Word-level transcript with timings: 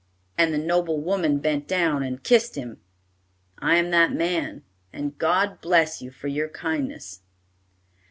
and 0.35 0.51
the 0.51 0.57
noble 0.57 0.99
woman 0.99 1.37
bent 1.37 1.67
down 1.67 2.01
and 2.01 2.23
kissed 2.23 2.55
him? 2.55 2.81
I 3.59 3.75
am 3.75 3.91
that 3.91 4.11
man, 4.11 4.63
and 4.91 5.15
God 5.15 5.61
bless 5.61 6.01
you 6.01 6.09
for 6.09 6.27
your 6.27 6.49
kindness." 6.49 7.21